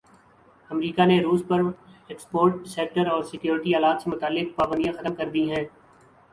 [0.71, 5.63] امریکا نے روس پرایکسپورٹ سیکٹر اور سیکورٹی آلات سے متعلق پابندیاں ختم کردی ہیں